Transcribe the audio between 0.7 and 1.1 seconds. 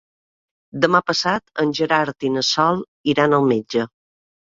Demà